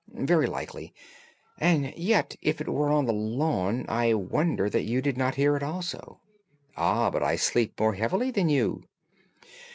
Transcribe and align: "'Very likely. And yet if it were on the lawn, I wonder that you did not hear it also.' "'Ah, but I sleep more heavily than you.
"'Very 0.07 0.47
likely. 0.47 0.95
And 1.59 1.95
yet 1.95 2.35
if 2.41 2.59
it 2.59 2.67
were 2.67 2.89
on 2.89 3.05
the 3.05 3.13
lawn, 3.13 3.85
I 3.87 4.15
wonder 4.15 4.67
that 4.67 4.81
you 4.81 4.99
did 4.99 5.15
not 5.15 5.35
hear 5.35 5.55
it 5.55 5.61
also.' 5.61 6.19
"'Ah, 6.75 7.11
but 7.11 7.21
I 7.21 7.35
sleep 7.35 7.79
more 7.79 7.93
heavily 7.93 8.31
than 8.31 8.49
you. 8.49 8.85